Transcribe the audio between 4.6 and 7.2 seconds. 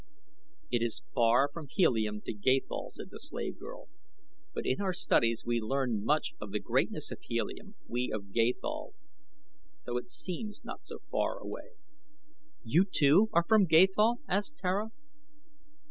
in our studies we learned much of the greatness of